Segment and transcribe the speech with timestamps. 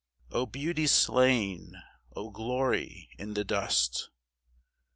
[0.31, 1.75] O beauty slain,
[2.15, 4.09] O glory in the dust!